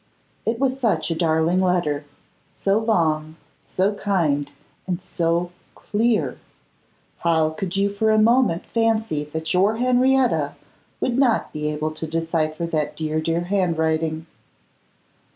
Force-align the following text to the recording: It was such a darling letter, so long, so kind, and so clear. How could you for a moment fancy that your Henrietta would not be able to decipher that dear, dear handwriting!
It 0.47 0.57
was 0.57 0.79
such 0.79 1.11
a 1.11 1.15
darling 1.15 1.61
letter, 1.61 2.05
so 2.59 2.79
long, 2.79 3.35
so 3.61 3.93
kind, 3.93 4.51
and 4.87 4.99
so 4.99 5.51
clear. 5.75 6.39
How 7.19 7.51
could 7.51 7.77
you 7.77 7.87
for 7.91 8.09
a 8.09 8.17
moment 8.17 8.65
fancy 8.65 9.25
that 9.25 9.53
your 9.53 9.75
Henrietta 9.77 10.55
would 11.01 11.19
not 11.19 11.53
be 11.53 11.67
able 11.69 11.91
to 11.91 12.07
decipher 12.07 12.65
that 12.65 12.95
dear, 12.95 13.21
dear 13.21 13.41
handwriting! 13.41 14.25